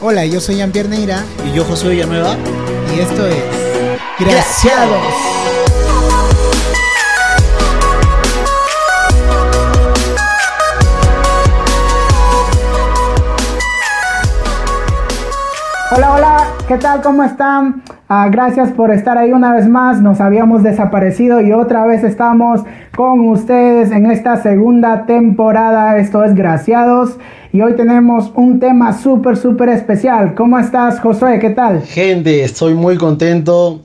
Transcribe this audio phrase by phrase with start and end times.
[0.00, 2.36] Hola, yo soy Jean-Pierre Neira Y yo, José Villanueva.
[2.94, 3.42] y esto es
[4.18, 5.02] Graciados.
[15.90, 16.36] Hola, hola,
[16.68, 17.00] ¿qué tal?
[17.00, 17.82] ¿Cómo están?
[18.08, 20.02] Ah, gracias por estar ahí una vez más.
[20.02, 22.62] Nos habíamos desaparecido y otra vez estamos
[22.94, 25.96] con ustedes en esta segunda temporada.
[25.98, 27.18] Esto es Graciados
[27.52, 30.34] y hoy tenemos un tema súper, súper especial.
[30.34, 31.38] ¿Cómo estás, Josué?
[31.38, 31.82] ¿Qué tal?
[31.82, 33.80] Gente, estoy muy contento.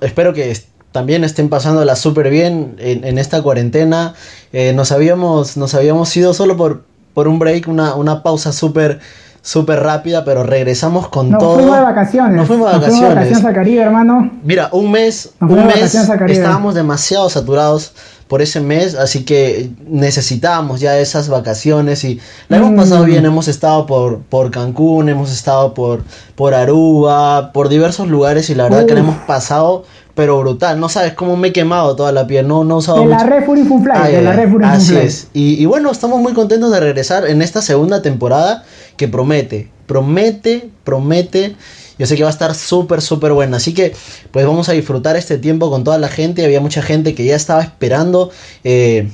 [0.00, 0.56] Espero que
[0.92, 4.14] también estén pasándola súper bien en, en esta cuarentena.
[4.52, 9.00] Eh, nos, habíamos, nos habíamos ido solo por, por un break, una, una pausa súper
[9.44, 11.54] súper rápida, pero regresamos con Nos todo.
[11.56, 12.36] fuimos de vacaciones.
[12.36, 13.14] Nos fuimos de Nos vacaciones.
[13.14, 14.30] vacaciones al Caribe, hermano.
[14.44, 17.92] Mira, un mes, Nos un fuimos de mes vacaciones estábamos demasiado saturados
[18.32, 22.18] por ese mes, así que necesitábamos ya esas vacaciones y
[22.48, 22.76] la hemos Mm.
[22.76, 26.02] pasado bien, hemos estado por, por Cancún, hemos estado por,
[26.34, 29.08] por Aruba, por diversos lugares y la verdad que la Uf.
[29.08, 29.84] hemos pasado,
[30.14, 33.00] pero brutal, no sabes cómo me he quemado toda la piel, no, no he usado
[33.00, 33.92] De la mucho- Red Fury Fun Fly.
[33.94, 35.06] Ay, de la Red Fury Fun así Fly.
[35.06, 35.28] es.
[35.34, 38.64] Y, y bueno, estamos muy contentos de regresar en esta segunda temporada
[38.96, 41.54] que promete, promete, promete.
[41.98, 43.58] Yo sé que va a estar súper, súper buena.
[43.58, 43.92] Así que
[44.30, 46.44] pues vamos a disfrutar este tiempo con toda la gente.
[46.44, 48.30] Había mucha gente que ya estaba esperando
[48.64, 49.08] eh,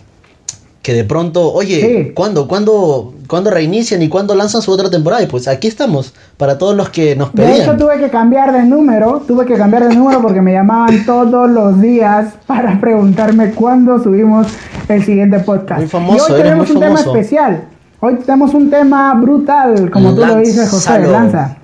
[0.83, 2.12] que de pronto, oye, Sí.
[2.15, 5.23] ¿cuándo, cuándo, cuándo reinician y cuándo lanzan su otra temporada?
[5.23, 7.79] Y pues aquí estamos, para todos los que nos De hecho, pedían.
[7.79, 11.81] tuve que cambiar de número, tuve que cambiar de número porque me llamaban todos los
[11.83, 14.47] días para preguntarme cuándo subimos
[14.89, 15.81] el siguiente podcast.
[15.81, 17.65] Muy famoso, y hoy tenemos un tema especial.
[18.01, 21.59] Hoy tenemos un tema brutal, como tú lo dices, José, lanza.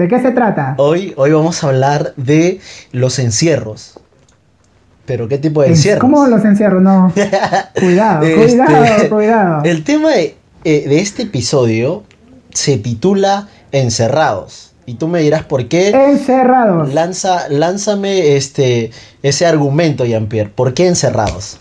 [0.00, 0.76] ¿De qué se trata?
[0.78, 2.58] Hoy, hoy vamos a hablar de
[2.90, 4.00] los encierros.
[5.04, 6.00] Pero ¿qué tipo de encierros?
[6.00, 6.80] ¿Cómo los encierro?
[6.80, 7.12] No.
[7.78, 9.62] Cuidado, Este, cuidado, cuidado.
[9.64, 12.04] El tema de, eh, de este episodio
[12.48, 14.72] se titula Encerrados.
[14.86, 15.90] Y tú me dirás por qué.
[15.90, 16.94] Encerrados.
[16.94, 20.48] Lanza, lánzame este, ese argumento, Jean-Pierre.
[20.48, 21.60] ¿Por qué encerrados?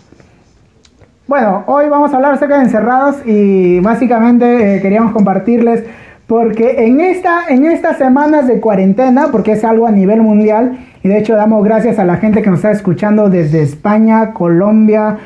[1.27, 5.83] Bueno, hoy vamos a hablar acerca de encerrados y básicamente eh, queríamos compartirles
[6.29, 11.07] porque en, esta, en estas semanas de cuarentena, porque es algo a nivel mundial, y
[11.07, 15.17] de hecho damos gracias a la gente que nos está escuchando desde España, Colombia,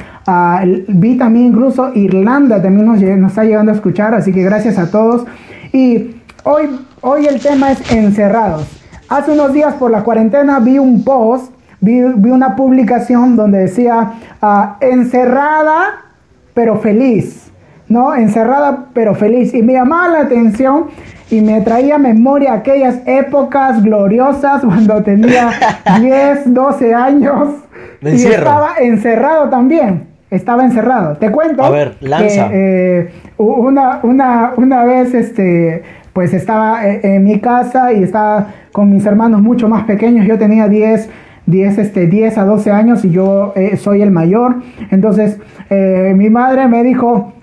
[0.87, 5.25] vi también incluso Irlanda también nos está llegando a escuchar, así que gracias a todos.
[5.73, 6.15] Y
[6.45, 6.69] hoy,
[7.01, 8.65] hoy el tema es encerrados.
[9.09, 14.13] Hace unos días por la cuarentena vi un post vi, vi una publicación donde decía
[14.41, 15.99] ah, encerrada
[16.53, 17.42] pero feliz,
[17.93, 18.13] ¿no?
[18.15, 19.53] Encerrada pero feliz.
[19.53, 20.87] Y me llamaba la atención
[21.29, 25.51] y me traía a memoria aquellas épocas gloriosas cuando tenía
[26.01, 27.49] 10, 12 años.
[28.01, 30.07] De y estaba encerrado también.
[30.29, 31.15] Estaba encerrado.
[31.17, 31.63] Te cuento.
[31.63, 32.49] A ver, lanza.
[32.49, 35.83] que, eh, una, una, una vez, este,
[36.13, 40.25] pues estaba eh, en mi casa y estaba con mis hermanos mucho más pequeños.
[40.25, 41.09] Yo tenía 10,
[41.45, 44.55] 10, este, 10 a 12 años y yo eh, soy el mayor.
[44.91, 45.39] Entonces,
[45.69, 47.33] eh, mi madre me dijo,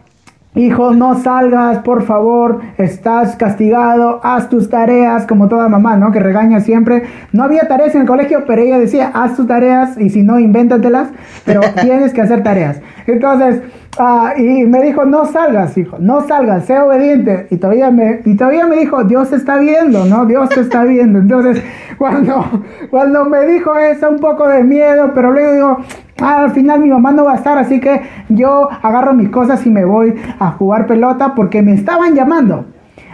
[0.56, 6.11] Hijo, no salgas, por favor, estás castigado, haz tus tareas, como toda mamá, ¿no?
[6.11, 7.05] Que regaña siempre.
[7.33, 10.41] No había tareas en el colegio, pero ella decía, haz tus tareas y si no,
[10.41, 11.11] invéntatelas,
[11.44, 12.81] pero tienes que hacer tareas.
[13.06, 13.62] Entonces,
[13.97, 17.47] ah, y me dijo, no salgas, hijo, no salgas, sé obediente.
[17.50, 20.27] Y todavía me, y todavía me dijo, Dios te está viendo, ¿no?
[20.27, 21.21] Dios te está viendo.
[21.21, 21.62] Entonces,
[21.97, 22.44] cuando,
[22.91, 25.78] cuando me dijo eso, un poco de miedo, pero luego digo,
[26.20, 29.64] Ah, al final mi mamá no va a estar, así que yo agarro mis cosas
[29.66, 32.66] y me voy a jugar pelota porque me estaban llamando.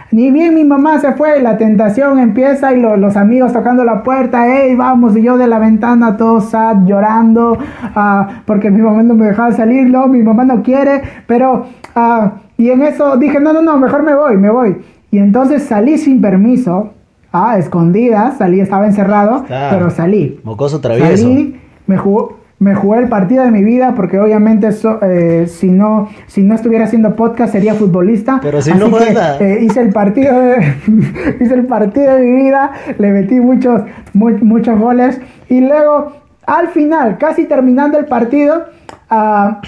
[0.09, 4.03] Ni bien mi mamá se fue, la tentación empieza y lo- los amigos tocando la
[4.03, 7.57] puerta, hey, vamos, y yo de la ventana todo sad, llorando,
[7.93, 12.31] ah, porque mi mamá no me dejaba salir, no, mi mamá no quiere, pero, ah,
[12.57, 14.77] y en eso dije, no, no, no, mejor me voy, me voy.
[15.11, 16.91] Y entonces salí sin permiso,
[17.33, 20.39] ah, escondidas, salí, estaba encerrado, pero salí.
[20.45, 21.23] Mocoso travieso.
[21.23, 25.69] Salí, me jugó, me jugué el partido de mi vida porque obviamente so- eh, si
[25.69, 28.39] no si no estuviera haciendo podcast sería futbolista.
[28.41, 29.03] Pero si Así no que,
[29.41, 30.73] eh, hice el partido de,
[31.39, 33.81] hice el partido de mi vida, le metí muchos
[34.13, 35.21] mu- muchos goles.
[35.49, 36.13] Y luego
[36.47, 38.65] al final, casi terminando el partido,
[39.09, 39.61] ah,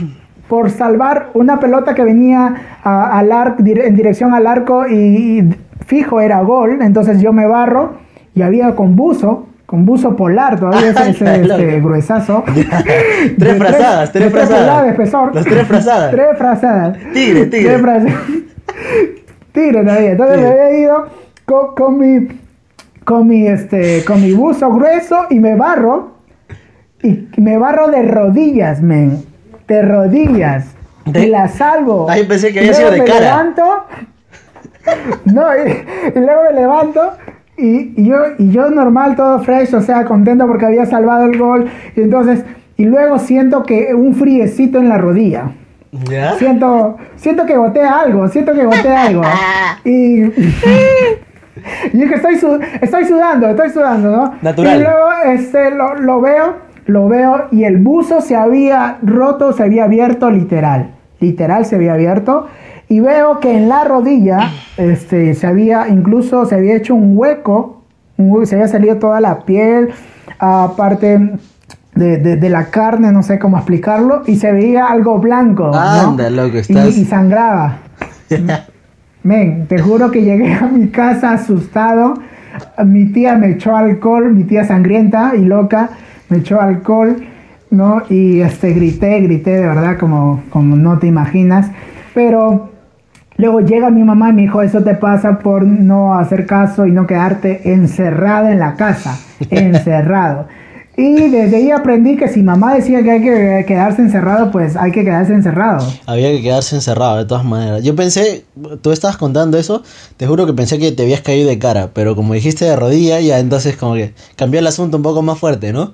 [0.48, 4.94] por salvar una pelota que venía ah, al en dirección al arco y,
[5.40, 5.50] y
[5.86, 7.98] fijo era gol, entonces yo me barro
[8.34, 12.44] y había con buzo, con buzo polar todavía ese, ese, este, gruesazo.
[13.38, 14.84] Tres frazadas, tres frazadas.
[14.84, 15.36] de espesor.
[15.36, 16.10] Las tres frazadas.
[16.12, 16.98] Tres frazadas.
[17.14, 17.70] Tigre, tigre.
[17.70, 18.14] Tres frazadas.
[19.52, 20.12] tigre todavía.
[20.12, 20.50] Entonces Tigre.
[20.56, 21.08] me había ido
[21.46, 22.28] con, con mi
[23.04, 26.14] con mi este con mi buzo grueso y me barro
[27.04, 29.24] y me barro de rodillas, men.
[29.68, 30.66] De rodillas.
[31.06, 32.08] De- Y la salvo.
[32.10, 33.30] Ay, pensé que había sido luego de me cara.
[33.38, 33.86] levanto.
[35.26, 35.70] no, y,
[36.16, 37.02] y luego me levanto
[37.60, 41.38] y, y yo, y yo normal, todo fresh, o sea, contento porque había salvado el
[41.38, 41.66] gol.
[41.96, 42.44] Y entonces,
[42.78, 45.52] y luego siento que un friecito en la rodilla.
[45.92, 46.34] ¿Ya?
[46.36, 49.22] Siento, siento que gotea algo, siento que gotea algo.
[49.86, 50.22] Y,
[51.94, 54.34] y es que estoy, su- estoy sudando, estoy sudando, ¿no?
[54.42, 54.78] Natural.
[54.80, 56.56] Y luego este, lo, lo veo,
[56.86, 60.92] lo veo y el buzo se había roto, se había abierto literal.
[61.20, 62.48] Literal se había abierto.
[62.90, 67.84] Y veo que en la rodilla este, se había, incluso se había hecho un hueco,
[68.18, 69.90] un se había salido toda la piel,
[70.40, 71.38] aparte
[71.96, 75.68] de, de- de la carne, no sé cómo explicarlo, y se veía algo blanco.
[75.72, 75.78] ¿no?
[75.80, 77.78] Anda, loco, Y- estás- y sangraba.
[79.24, 82.16] Men, te juro que llegué a mi casa asustado.
[82.86, 85.90] Mi tía me echó alcohol, mi tía sangrienta y loca,
[86.30, 87.18] me echó alcohol,
[87.70, 88.02] ¿no?
[88.10, 91.70] Y este, grité, grité de verdad como, como no te imaginas.
[92.14, 92.69] Pero
[93.40, 96.92] luego llega mi mamá y me dijo, eso te pasa por no hacer caso y
[96.92, 99.18] no quedarte encerrado en la casa,
[99.50, 100.48] encerrado.
[100.98, 104.92] Y desde ahí aprendí que si mamá decía que hay que quedarse encerrado, pues hay
[104.92, 105.88] que quedarse encerrado.
[106.06, 107.82] Había que quedarse encerrado de todas maneras.
[107.84, 108.44] Yo pensé,
[108.82, 109.82] tú estabas contando eso,
[110.18, 113.22] te juro que pensé que te habías caído de cara, pero como dijiste de rodilla,
[113.22, 115.94] ya entonces como que cambió el asunto un poco más fuerte, ¿no?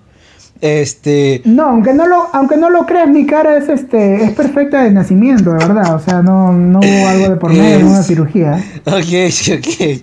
[0.61, 4.83] Este, No, aunque no lo, aunque no lo creas, mi cara es este, es perfecta
[4.83, 5.95] de nacimiento, de verdad.
[5.95, 8.63] O sea, no, no hubo algo de por medio, Es- una cirugía.
[8.85, 8.93] ok,
[9.59, 10.01] ok.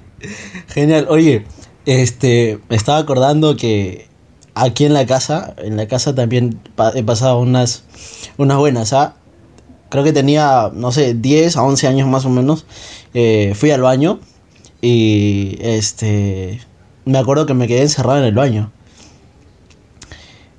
[0.69, 1.07] Genial.
[1.09, 1.45] Oye,
[1.87, 4.07] este, me estaba acordando que
[4.55, 6.61] aquí en la casa, en la casa también
[6.95, 7.85] he pasado unas,
[8.37, 9.15] unas buenas, ¿ah?
[9.89, 12.67] Creo que tenía, no sé, 10 a 11 años más o menos.
[13.15, 14.21] eh, fui al baño
[14.81, 16.61] y, este,
[17.05, 18.71] me acuerdo que me quedé encerrado en el baño.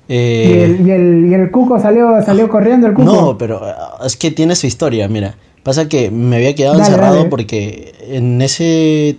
[0.08, 3.04] Y Eh, el, y el, y el cuco salió, salió corriendo el cuco.
[3.04, 5.36] no, pero ah, es que tiene su historia, mira.
[5.62, 7.30] Pasa que me había quedado Dale, encerrado dale.
[7.30, 9.18] porque en ese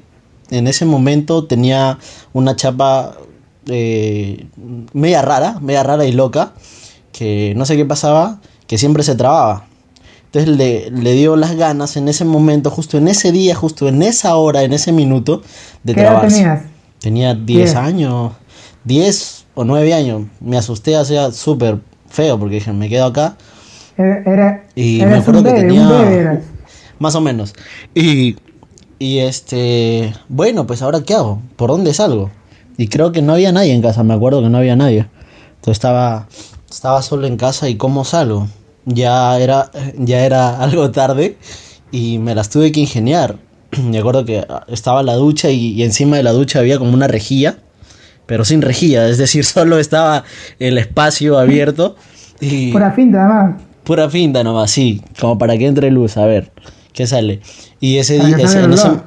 [0.51, 1.97] en ese momento tenía
[2.33, 3.17] una chapa
[3.67, 4.45] eh,
[4.93, 6.53] media rara, media rara y loca,
[7.11, 9.65] que no sé qué pasaba, que siempre se trababa.
[10.25, 14.03] Entonces le, le dio las ganas en ese momento, justo en ese día, justo en
[14.03, 15.41] esa hora, en ese minuto,
[15.83, 16.37] de ¿Qué edad trabarse.
[16.37, 16.61] tenías?
[16.99, 17.75] Tenía 10 Diez.
[17.75, 18.33] años,
[18.83, 20.23] 10 o 9 años.
[20.39, 21.79] Me asusté, hacía súper
[22.09, 23.37] feo porque dije, me quedo acá.
[23.97, 26.41] Era, era- Y me acuerdo que bebé, tenía-.
[26.99, 27.53] Más o menos.
[27.93, 28.35] Y,
[28.99, 31.41] y este, bueno, pues ahora qué hago?
[31.55, 32.29] ¿Por dónde salgo?
[32.77, 35.07] Y creo que no había nadie en casa, me acuerdo que no había nadie.
[35.55, 36.27] Entonces estaba,
[36.69, 38.47] estaba solo en casa y ¿cómo salgo?
[38.85, 41.37] Ya era, ya era algo tarde
[41.91, 43.37] y me las tuve que ingeniar.
[43.83, 47.07] Me acuerdo que estaba la ducha y, y encima de la ducha había como una
[47.07, 47.57] rejilla,
[48.25, 50.23] pero sin rejilla, es decir, solo estaba
[50.59, 51.95] el espacio abierto.
[52.39, 53.61] Y, Pura finta, nada más.
[53.83, 56.51] Pura finta nomás, sí, como para que entre luz, a ver,
[56.93, 57.41] ¿qué sale?
[57.79, 59.03] Y ese día, en, ese, olor.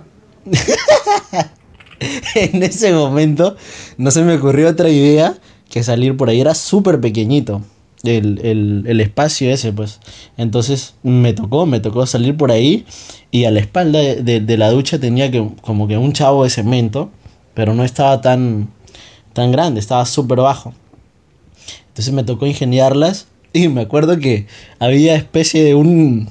[2.35, 3.57] en ese momento
[3.97, 5.35] no se me ocurrió otra idea
[5.71, 7.61] que salir por ahí, era súper pequeñito
[8.05, 9.99] el, el- el espacio ese, pues.
[10.37, 12.87] Entonces me tocó, me tocó salir por ahí
[13.33, 16.45] y a la espalda de, de- de la ducha tenía que, como que un chavo
[16.45, 17.11] de cemento,
[17.55, 18.69] pero no estaba tan,
[19.33, 20.73] tan grande, estaba súper bajo.
[21.89, 24.47] Entonces me tocó ingeniarlas y me acuerdo que
[24.79, 26.31] había especie de un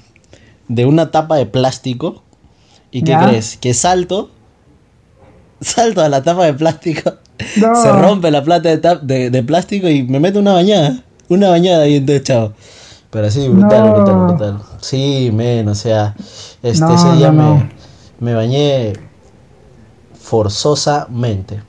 [0.67, 2.23] de una tapa de plástico
[2.91, 3.23] y qué ¿Ya?
[3.25, 4.31] crees que salto
[5.61, 7.13] salto a la tapa de plástico
[7.55, 7.75] No.
[7.75, 11.83] se rompe la plata de, de, de plástico y me meto una bañada una bañada
[11.83, 12.53] ahí entonces chao
[13.11, 13.93] pero sí brutal No.
[13.93, 16.15] brutal brutal sí men o sea
[16.63, 17.69] este No, ese día me
[18.19, 18.93] me bañé
[20.19, 21.61] forzosamente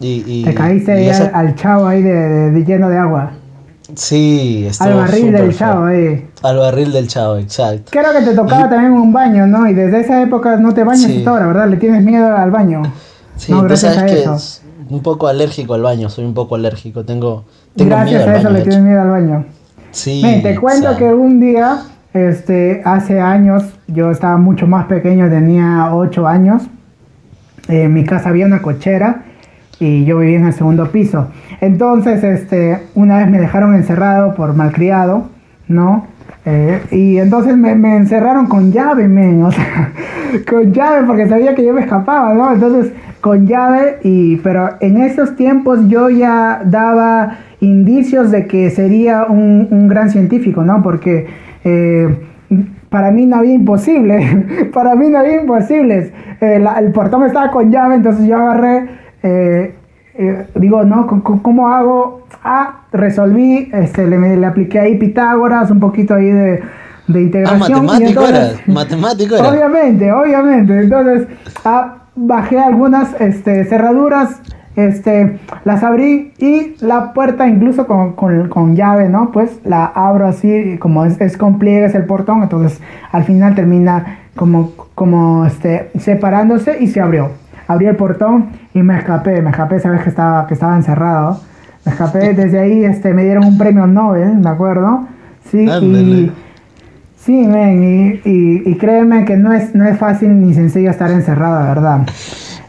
[0.00, 3.32] y, y- Te caíste esa- al, al chavo ahí de, de- de lleno de agua.
[3.94, 6.26] Sí, Al barril del chavo ahí.
[6.42, 7.90] Al barril del chavo, exacto.
[7.90, 9.68] Creo que te tocaba Y- también un baño, ¿no?
[9.68, 11.18] Y desde esa época no te bañas Sí.
[11.18, 11.68] hasta ahora, ¿verdad?
[11.68, 12.82] Le tienes miedo al baño.
[13.36, 14.34] Sí, no, gracias sabes a que eso.
[14.34, 17.44] es un poco alérgico al baño, soy un poco alérgico, tengo,
[17.76, 19.44] tengo Gracias miedo a eso baño, le tienes miedo al baño.
[19.90, 20.98] Sí, Ven, te cuento exacto.
[20.98, 21.78] que un día,
[22.14, 26.62] este, hace años, yo estaba mucho más pequeño, tenía 8 años.
[27.68, 29.24] En mi casa había una cochera
[29.80, 31.28] y yo vivía en el segundo piso.
[31.60, 35.28] Entonces, este, una vez me dejaron encerrado por malcriado,
[35.68, 36.06] ¿no?
[36.46, 39.42] Eh, y entonces me, encerraron con llave, men,
[40.48, 42.52] con llave porque sabía que yo me escapaba, ¿no?
[42.52, 49.24] Entonces, con llave, y, pero en esos tiempos yo ya daba indicios de que sería
[49.24, 50.82] un, un gran científico, ¿no?
[50.82, 51.26] Porque
[51.64, 52.14] eh,
[52.90, 56.12] para mí no había imposible, para mí no había imposibles.
[56.40, 58.86] Eh, el portón estaba con llave, entonces yo agarré,
[59.24, 59.74] eh,
[60.16, 61.08] eh, digo, ¿no?
[61.08, 62.22] ¿Cómo- ¿Cómo, cómo hago?
[62.44, 66.62] Ah, resolví, este, le, le apliqué ahí Pitágoras, un poquito ahí de,
[67.08, 67.84] de Ah, integración.
[67.84, 68.72] y matemático entonces- era.
[68.74, 69.48] Matemático era.
[69.48, 70.80] Obviamente, obviamente.
[70.80, 71.26] Entonces,
[71.64, 74.40] ah, bajé algunas este, cerraduras,
[74.76, 79.30] este, las abrí y la puerta incluso con, con- con llave, ¿no?
[79.32, 84.18] Pues la abro así, como es, es con pliegues el portón, entonces al final termina
[84.36, 87.30] como, como este, separándose y se abrió.
[87.66, 91.40] Abrí el portón y me escapé, me escapé, sabes que estaba, que estaba encerrado.
[91.84, 95.06] Me escapé, desde ahí este, me dieron un premio Nobel, me acuerdo.
[95.50, 96.32] Sí, y.
[97.18, 101.10] Sí, men, y, y, y créeme que no es, no es fácil ni sencillo estar
[101.10, 102.00] encerrado, verdad.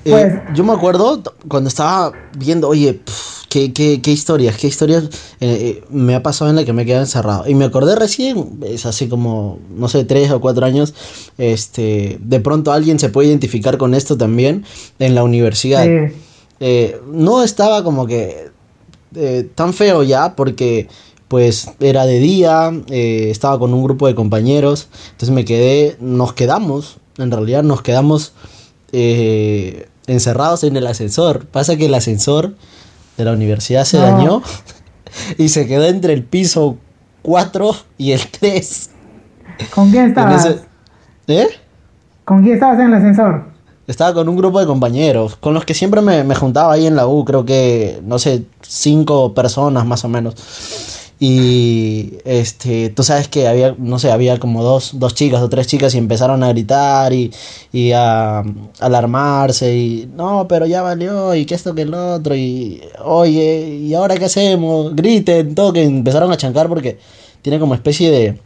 [0.05, 4.67] Eh, Pues, yo me acuerdo cuando estaba viendo, oye, pf, qué, qué, qué historias, qué
[4.67, 5.05] historias
[5.39, 7.47] eh, eh, me ha pasado en la que me he quedado encerrado.
[7.47, 10.93] Y me acordé recién, es así como, no sé, tres o cuatro años,
[11.37, 14.65] este, de pronto alguien se puede identificar con esto también
[14.99, 15.85] en la universidad.
[15.85, 16.13] sí,
[16.59, 18.49] Eh, no estaba como que
[19.15, 20.87] eh, tan feo ya porque
[21.29, 26.33] pues era de día, eh, estaba con un grupo de compañeros, entonces me quedé, nos
[26.33, 28.33] quedamos, en realidad nos quedamos
[28.91, 31.45] eh, encerrados en el ascensor.
[31.47, 32.55] Pasa que el ascensor
[33.17, 34.03] de la universidad se No.
[34.03, 34.41] dañó
[35.37, 36.77] y se quedó entre el piso
[37.21, 38.89] 4 y el 3.
[39.73, 40.45] ¿Con quién estabas?
[40.45, 40.59] ese-
[41.27, 41.47] ¿Eh?
[42.25, 43.45] ¿Con quién estabas en el ascensor?
[43.87, 46.95] Estaba con un grupo de compañeros, con los que siempre me, me juntaba ahí en
[46.95, 50.33] la U, creo que, no sé, cinco personas más o menos.
[51.19, 55.67] Y este, tú sabes que había, no sé, había como dos, dos chicas o tres
[55.67, 57.31] chicas y empezaron a gritar y,
[57.71, 58.43] y a,
[58.79, 63.93] alarmarse y no, pero ya valió y que esto que el otro y oye, ¿y
[63.93, 64.93] ahora qué hacemos?
[64.95, 66.99] Griten, todo, que empezaron a chancar porque
[67.41, 68.39] tiene como especie de,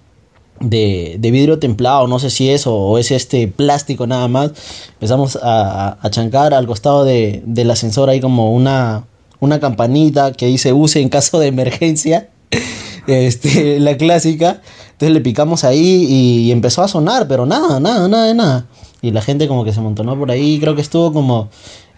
[0.59, 4.51] de, de vidrio templado, no sé si es o, o es este plástico nada más.
[4.93, 9.05] Empezamos a, a, chancar al costado de, del ascensor hay como una,
[9.39, 12.29] una campanita que dice use en caso de emergencia.
[13.08, 14.62] Este, la clásica.
[14.91, 18.68] Entonces le picamos ahí y, empezó a sonar, pero nada, nada, nada nada.
[19.01, 21.50] Y la gente como que se amontonó por ahí, creo que estuvo como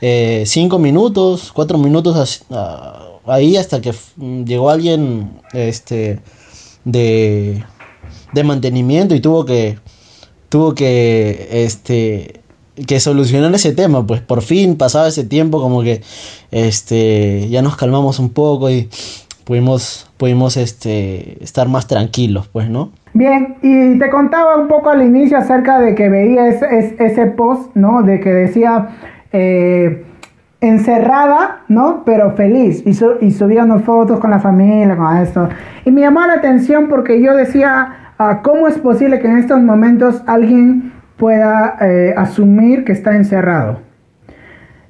[0.01, 3.93] eh, cinco minutos, cuatro minutos as- ah, ahí hasta que
[4.46, 6.20] llegó alguien este,
[6.86, 7.63] de,
[8.34, 9.79] de mantenimiento y tuvo que
[10.50, 12.41] tuvo que este
[12.88, 16.01] que solucionar ese tema pues por fin pasaba ese tiempo como que
[16.51, 18.89] este ya nos calmamos un poco y
[19.45, 25.01] pudimos pudimos este estar más tranquilos pues no Bien, y te contaba un poco al
[25.01, 28.03] inicio acerca de que veía ese, ese- ese post, ¿no?
[28.03, 28.88] De que decía
[29.33, 30.05] eh,
[30.62, 32.03] encerrada, ¿no?
[32.05, 32.83] Pero feliz.
[32.86, 35.50] Y, su- y subía unas fotos con la familia, con esto.
[35.86, 39.60] Y me llamó la atención porque yo decía, ah, ¿cómo es posible que en estos
[39.62, 43.79] momentos alguien pueda eh, asumir que está encerrado?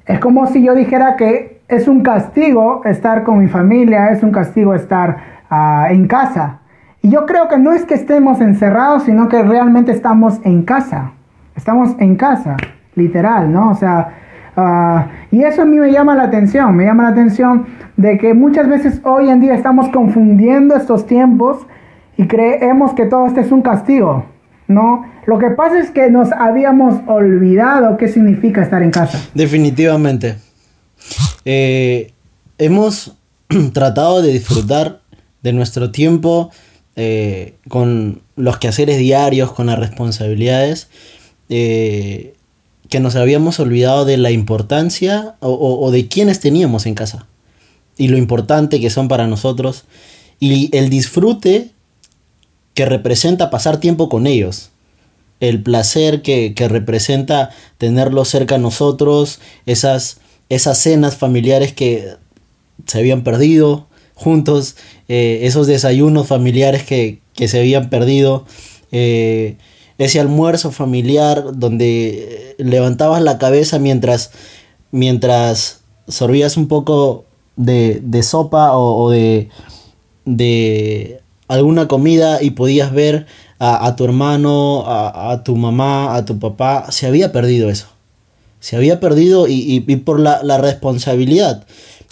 [0.06, 4.30] Es como si yo dijera que es un castigo estar con mi familia, es un
[4.30, 5.16] castigo estar
[5.48, 6.58] ah, en casa.
[7.02, 11.12] Y yo creo que no es que estemos encerrados, sino que realmente estamos en casa.
[11.56, 12.56] Estamos en casa,
[12.94, 13.70] literal, ¿no?
[13.70, 14.08] O sea,
[14.56, 17.66] ah, y eso a mí me llama la atención, me llama la atención
[17.96, 21.66] de que muchas veces hoy en día estamos confundiendo estos tiempos
[22.16, 24.24] y creemos que todo esto es un castigo,
[24.68, 25.04] ¿no?
[25.26, 29.20] Lo que pasa es que nos habíamos olvidado qué significa estar en casa.
[29.34, 30.36] definitivamente
[31.44, 32.12] Eh,
[32.58, 33.12] hemos
[33.72, 35.00] tratado de disfrutar
[35.42, 36.50] de nuestro tiempo
[36.96, 40.88] eh, con los quehaceres diarios, con las responsabilidades,
[41.48, 42.34] eh,
[42.88, 47.26] que nos habíamos olvidado de la importancia o, o- o de quienes teníamos en casa
[47.96, 49.84] y lo importante que son para nosotros
[50.38, 51.70] y el disfrute
[52.74, 54.70] que representa pasar tiempo con ellos
[55.42, 60.18] el placer que, que representa tenerlos cerca a nosotros, esas,
[60.48, 62.14] esas cenas familiares que
[62.86, 64.76] se habían perdido juntos,
[65.08, 68.46] eh, esos desayunos familiares que, que se habían perdido,
[68.92, 69.56] eh,
[69.98, 74.30] ese almuerzo familiar donde eh, levantabas la cabeza mientras,
[74.92, 77.24] mientras sorbías un poco
[77.56, 79.48] de, de sopa o, o de,
[80.24, 83.26] de alguna comida y podías ver
[83.64, 87.86] a, a tu hermano, a, a tu mamá, a tu papá, se había perdido eso.
[88.60, 91.64] Se había perdido y, y- y por la, la responsabilidad,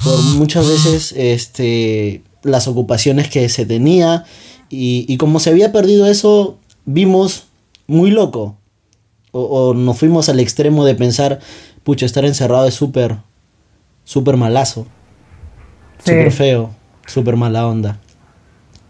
[0.04, 4.24] por muchas veces este, las ocupaciones que se tenía
[4.68, 7.44] y, y como se había perdido eso, vimos
[7.88, 8.56] muy loco.
[9.32, 11.40] O, o nos fuimos al extremo de pensar,
[11.84, 13.16] pucha, estar encerrado es súper,
[14.04, 14.86] súper malazo,
[16.04, 16.12] Sí.
[16.12, 16.70] súper feo,
[17.06, 17.98] súper mala onda.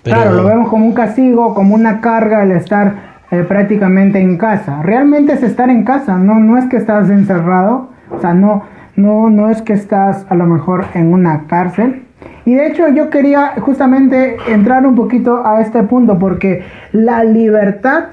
[0.02, 2.94] Claro, lo vemos como un castigo, como una carga el estar
[3.30, 4.82] eh, prácticamente en casa.
[4.82, 8.64] Realmente es estar en casa, no, no es que estás encerrado, o sea, no,
[8.96, 12.06] no, no es que estás a lo mejor en una cárcel,
[12.44, 18.04] Y de hecho yo quería justamente entrar un poquito a este punto porque la libertad,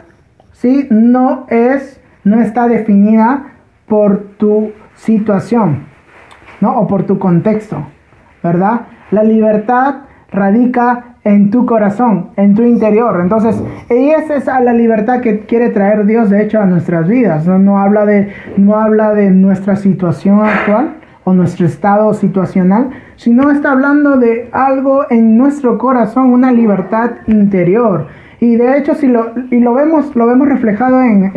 [0.52, 0.88] ¿sí?
[0.90, 3.54] No es, no está definida
[3.88, 5.86] por tu situación,
[6.62, 6.78] ¿no?
[6.80, 7.88] O por tu contexto,
[8.44, 8.82] ¿verdad?
[9.12, 9.96] La libertad
[10.32, 13.20] radica en tu corazón, en tu interior.
[13.22, 17.46] Entonces, y esa es la libertad que quiere traer Dios, de hecho, a nuestras vidas.
[17.46, 23.52] No, no, habla, de, no habla de nuestra situación actual o nuestro estado situacional, sino
[23.52, 28.08] está hablando de algo en nuestro corazón, una libertad interior.
[28.40, 31.34] Y de hecho, si lo, y lo vemos, lo vemos reflejado en,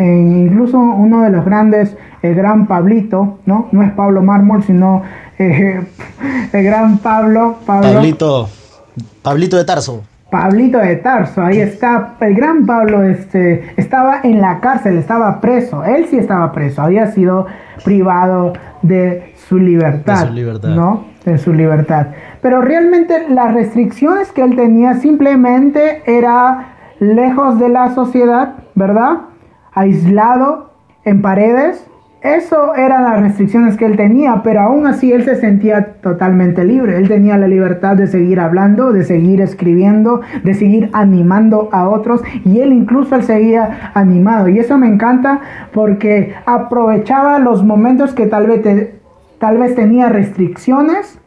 [0.46, 3.66] incluso uno de los grandes, el gran Pablito, ¿no?
[3.72, 5.02] No es Pablo Mármol, sino
[5.36, 5.80] eh,
[6.52, 7.94] el gran Pablo, Pablo.
[7.94, 8.48] Pablito,
[9.22, 10.02] Pablito de Tarso.
[10.30, 15.84] Pablito de Tarso, ahí está, el gran Pablo este, estaba en la cárcel, estaba preso,
[15.84, 17.46] él sí estaba preso, había sido
[17.84, 18.52] privado
[18.82, 20.68] de su libertad, de su libertad.
[20.68, 21.04] ¿no?
[21.24, 22.06] De su libertad.
[22.42, 29.22] Pero realmente las restricciones que él tenía simplemente era lejos de la sociedad, ¿verdad?
[29.72, 30.70] Aislado
[31.04, 31.84] en paredes,
[32.22, 36.98] eso eran las restricciones que él tenía, pero aún así él se sentía totalmente libre.
[36.98, 42.20] Él tenía la libertad de seguir hablando, de seguir escribiendo, de seguir animando a otros
[42.44, 44.48] y él incluso él seguía animado.
[44.48, 45.40] Y eso me encanta
[45.72, 48.90] porque aprovechaba los momentos que tal vez,
[49.38, 51.18] tal vez tenía restricciones,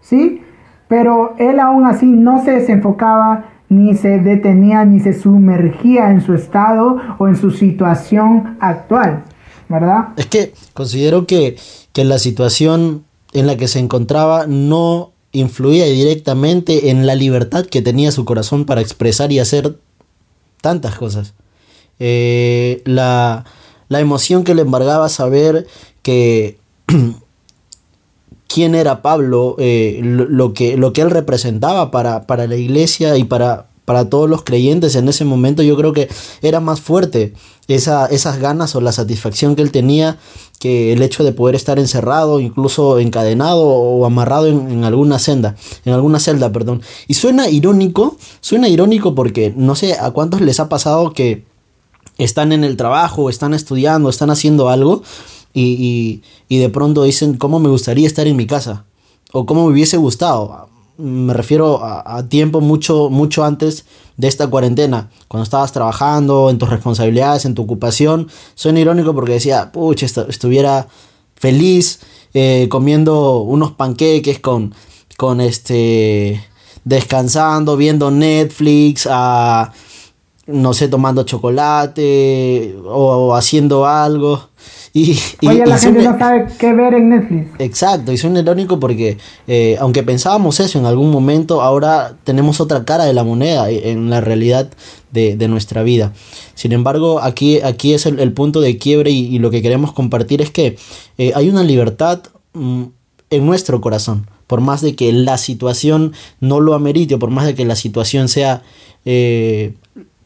[0.00, 0.42] ¿sí?
[0.88, 6.32] Pero él aún así no se desenfocaba ni se detenía ni se sumergía en su
[6.32, 9.24] estado o en su situación actual.
[9.68, 10.08] ¿Verdad?
[10.16, 11.56] Es que considero que,
[11.94, 18.12] la situación en la que se encontraba no influía directamente en la libertad que tenía
[18.12, 19.78] su corazón para expresar y hacer
[20.60, 21.34] tantas cosas.
[21.98, 23.44] Eh, la,
[23.90, 25.66] emoción que le embargaba saber
[26.02, 26.58] que
[28.46, 33.24] quién era Pablo, eh, lo, que, lo que él representaba para, para la iglesia y
[33.24, 36.10] para, para todos los creyentes en ese momento, yo creo que
[36.42, 37.32] era más fuerte
[37.68, 40.18] esa, esas ganas o la satisfacción que él tenía
[40.58, 45.94] que el hecho de poder estar encerrado, incluso encadenado o amarrado en, alguna senda, en
[45.94, 46.82] alguna celda, perdón.
[47.06, 51.46] Y suena irónico, suena irónico porque no sé a cuántos les ha pasado que
[52.18, 55.02] están en el trabajo, están estudiando, están haciendo algo
[55.54, 58.84] y, y de pronto dicen, ¿cómo me gustaría estar en mi casa?
[59.32, 63.84] O cómo me hubiese gustado me refiero a, tiempo mucho, mucho antes
[64.16, 68.28] de esta cuarentena, cuando estabas trabajando, en tus responsabilidades, en tu ocupación.
[68.56, 70.88] Suena irónico porque decía, pucha, estuviera
[71.36, 72.00] feliz
[72.34, 74.74] eh, comiendo unos panqueques con,
[75.16, 76.44] con este,
[76.84, 79.72] descansando, viendo Netflix, a,
[80.48, 84.48] no sé, tomando chocolate o haciendo algo.
[84.94, 87.50] Y, Oye, la gente no sabe qué ver en Netflix.
[87.58, 92.84] Exacto, y suena irónico porque eh, aunque pensábamos eso en algún momento, ahora tenemos otra
[92.84, 94.70] cara de la moneda en la realidad
[95.12, 96.14] de, nuestra vida.
[96.54, 100.50] Sin embargo, aquí, aquí es el, punto de quiebre y, lo que queremos compartir es
[100.50, 100.76] que
[101.18, 102.22] eh, hay una libertad
[102.54, 102.84] mm,
[103.30, 104.28] en nuestro corazón.
[104.46, 108.28] Por más de que la situación no lo amerite, por más de que la situación
[108.28, 108.62] sea
[109.04, 109.74] eh,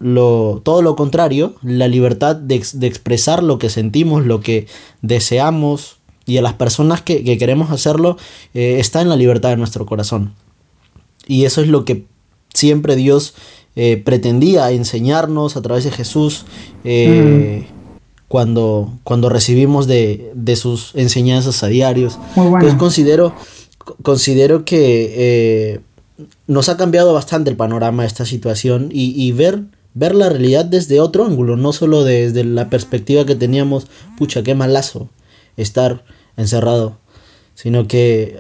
[0.03, 4.67] lo, todo lo contrario, la libertad de, expresar lo que sentimos, lo que
[5.01, 8.17] deseamos y a las personas que, queremos hacerlo
[8.53, 10.35] eh, está en la libertad de nuestro corazón.
[11.27, 12.05] Y eso es lo que
[12.53, 13.35] siempre Dios
[13.77, 16.47] eh, pretendía enseñarnos a través de Jesús
[16.83, 17.67] eh,
[18.27, 22.19] cuando, cuando recibimos de, sus enseñanzas a diarios.
[22.37, 23.35] Entonces considero,
[24.03, 25.81] considero que
[26.49, 29.63] nos ha cambiado bastante el panorama de esta situación y, y ver
[29.95, 34.55] ver la realidad desde otro ángulo, no solo desde la perspectiva que teníamos, pucha, qué
[34.55, 35.09] malazo
[35.57, 36.03] estar
[36.37, 36.97] encerrado,
[37.55, 38.37] sino que,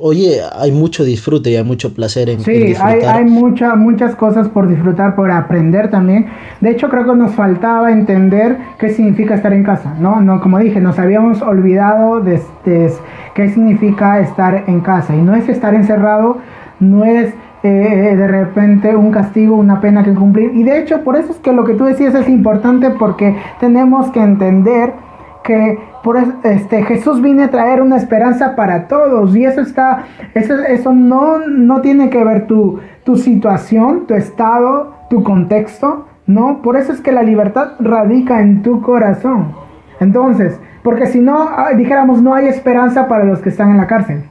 [0.00, 4.68] oye, hay mucho disfrute y hay mucho placer en, sí, hay, hay muchas cosas por
[4.68, 6.26] disfrutar, por aprender también.
[6.60, 10.20] De hecho, creo que nos faltaba entender qué significa estar en casa, ¿no?
[10.20, 12.92] no como dije, nos habíamos olvidado de, de
[13.34, 15.14] qué significa estar en casa.
[15.14, 16.38] Y no es estar encerrado,
[16.80, 17.32] no es
[17.66, 20.54] eh, de repente un castigo, una pena que cumplir.
[20.54, 24.10] Y de hecho, por eso es que lo que tú decías es importante porque tenemos
[24.10, 24.92] que entender
[25.42, 30.58] que por este Jesús viene a traer una esperanza para todos y eso está eso,
[30.58, 36.76] eso no, no tiene que ver tu, tu situación, tu estado, tu contexto, no, por
[36.76, 39.52] eso es que la libertad radica en tu corazón.
[40.00, 43.86] Entonces, porque si no ah, dijéramos no hay esperanza para los que están en la
[43.86, 44.24] cárcel.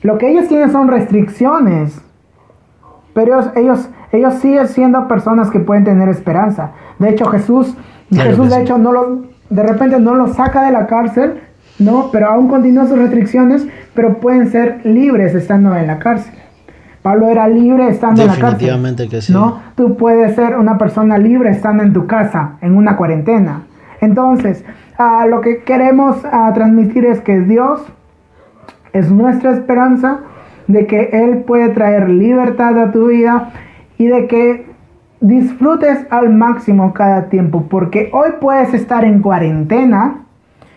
[0.00, 2.03] Lo que ellos tienen son restricciones.
[3.14, 6.72] Pero ellos, ellos, siguen siendo personas que pueden tener esperanza.
[6.98, 7.74] De hecho, Jesús,
[8.10, 11.40] Jesús de hecho, no lo, de repente no los saca de la cárcel,
[11.78, 12.10] ¿no?
[12.12, 16.34] Pero aún continúa sus restricciones, pero pueden ser libres estando en la cárcel.
[17.02, 18.52] Pablo era libre estando en la cárcel.
[18.52, 19.32] Definitivamente que sí.
[19.32, 19.60] ¿no?
[19.76, 23.64] Tú puedes ser una persona libre estando en tu casa, en una cuarentena.
[24.00, 24.64] Entonces,
[25.28, 26.16] lo que queremos
[26.54, 27.82] transmitir es que Dios
[28.94, 30.20] es nuestra esperanza,
[30.66, 33.50] de que Él puede traer libertad a tu vida
[33.98, 34.66] y de que
[35.20, 40.24] disfrutes al máximo cada tiempo, porque hoy puedes estar en cuarentena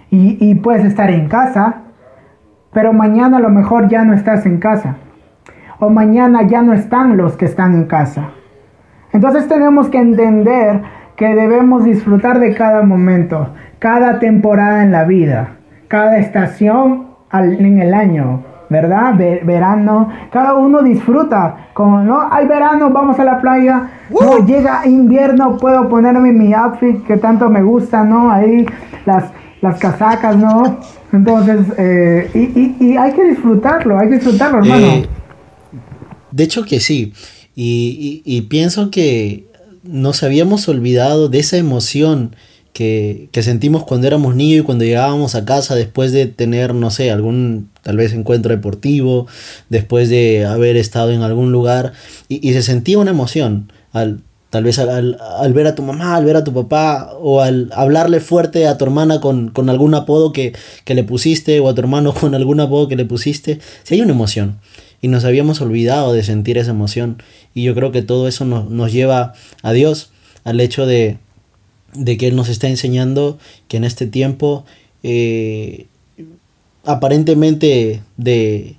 [0.09, 1.81] y, y puedes estar en casa,
[2.73, 4.97] pero mañana a lo mejor ya no estás en casa
[5.79, 8.29] o mañana ya no están los que están en casa.
[9.13, 10.81] Entonces tenemos que entender
[11.15, 17.93] que debemos disfrutar de cada momento, cada temporada en la vida, cada estación en el
[17.93, 19.15] año, ¿verdad?
[19.43, 21.69] verano, cada uno disfruta.
[21.73, 23.89] Como no hay verano, vamos a la playa.
[24.09, 28.31] No, llega invierno, puedo ponerme mi outfit que tanto me gusta, ¿no?
[28.31, 28.65] Ahí
[29.05, 29.25] las,
[29.61, 30.77] las casacas, ¿no?
[31.13, 34.85] Entonces, eh, y, y, hay que disfrutarlo, hay que disfrutarlo, hermano.
[34.85, 35.09] Eh,
[36.31, 37.13] de hecho que sí.
[37.59, 39.47] Y, pienso que
[39.83, 42.35] nos habíamos olvidado de esa emoción
[42.77, 47.09] que, sentimos cuando éramos niños y cuando llegábamos a casa después de tener, no sé,
[47.09, 49.25] algún tal vez encuentro deportivo,
[49.69, 51.93] después de haber estado en algún lugar.
[52.29, 53.71] Y, se sentía una emoción.
[53.93, 55.17] Al, tal vez al,
[55.53, 58.85] ver a tu mamá, al ver a tu papá, o al hablarle fuerte a tu
[58.85, 60.53] hermana con, algún apodo que,
[60.85, 64.01] que, le pusiste, o a tu hermano con algún apodo que le pusiste, si hay
[64.01, 64.59] una emoción
[65.01, 67.23] y nos habíamos olvidado de sentir esa emoción.
[67.55, 70.11] Y yo creo que todo eso nos, lleva a Dios,
[70.43, 71.17] al hecho de,
[71.93, 74.65] que Él nos está enseñando que en este tiempo,
[75.03, 75.87] eh,
[76.85, 78.75] aparentemente de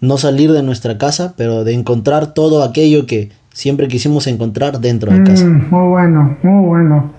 [0.00, 5.12] no salir de nuestra casa, pero de encontrar todo aquello que siempre quisimos encontrar dentro
[5.12, 5.44] de casa.
[5.44, 7.12] Mm, muy bueno, muy bueno.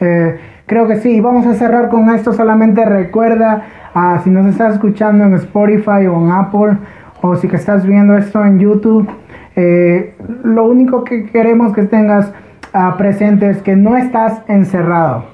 [0.00, 2.32] Eh, creo que sí, vamos a cerrar con esto.
[2.32, 6.78] Solamente recuerda, ah, si nos estás escuchando en Spotify o en Apple,
[7.22, 9.08] o si que estás viendo esto en YouTube,
[9.56, 12.32] eh, lo único que queremos que tengas
[12.74, 15.24] uh, presente es que no estás encerrado.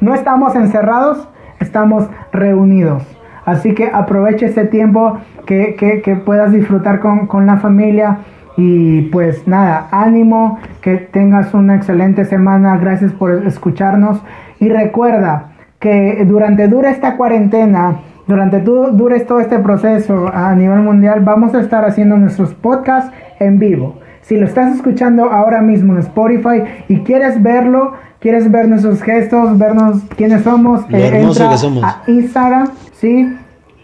[0.00, 1.28] No estamos encerrados,
[1.60, 3.02] estamos reunidos.
[3.44, 8.18] Así que aproveche ese tiempo que, que, puedas disfrutar con, con, la familia.
[8.56, 12.76] Y pues nada, ánimo, que tengas una excelente semana.
[12.78, 14.22] Gracias por escucharnos.
[14.58, 20.80] Y recuerda que durante dura esta cuarentena, durante todo, dure todo este proceso a nivel
[20.80, 24.00] mundial, vamos a estar haciendo nuestros podcasts en vivo.
[24.26, 29.56] Si lo estás escuchando ahora mismo en Spotify y quieres verlo, quieres ver nuestros gestos,
[29.56, 31.48] vernos quiénes somos, eh, entra
[31.84, 33.32] a Instagram, ¿sí?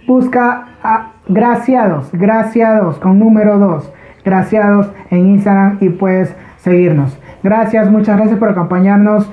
[0.05, 3.92] Busca a Graciados, Graciados con número 2,
[4.24, 7.16] Graciados en Instagram y puedes seguirnos.
[7.44, 9.31] Gracias, muchas gracias por acompañarnos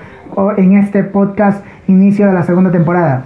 [0.58, 3.24] en este podcast inicio de la segunda temporada.